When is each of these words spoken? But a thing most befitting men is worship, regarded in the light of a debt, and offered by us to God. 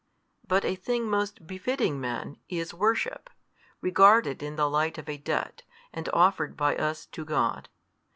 But 0.47 0.65
a 0.65 0.73
thing 0.73 1.07
most 1.07 1.45
befitting 1.45 2.01
men 2.01 2.37
is 2.49 2.73
worship, 2.73 3.29
regarded 3.81 4.41
in 4.41 4.55
the 4.55 4.67
light 4.67 4.97
of 4.97 5.07
a 5.07 5.17
debt, 5.17 5.61
and 5.93 6.09
offered 6.11 6.57
by 6.57 6.75
us 6.75 7.05
to 7.05 7.23
God. 7.23 7.69